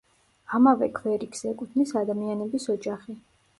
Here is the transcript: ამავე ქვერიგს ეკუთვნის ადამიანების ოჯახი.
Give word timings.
ამავე 0.59 0.87
ქვერიგს 0.99 1.45
ეკუთვნის 1.53 1.93
ადამიანების 2.03 2.69
ოჯახი. 2.77 3.19